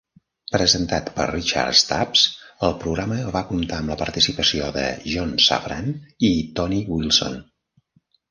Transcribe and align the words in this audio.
Presentat 0.53 1.09
per 1.17 1.25
Richard 1.31 1.77
Stubbs, 1.79 2.23
el 2.67 2.71
programa 2.85 3.19
va 3.35 3.43
comptar 3.51 3.77
amb 3.83 3.93
la 3.93 3.97
participació 4.01 4.71
de 4.79 4.87
John 5.13 5.37
Safran 5.49 5.93
i 6.31 6.31
Tony 6.61 6.81
Wilson. 6.97 7.37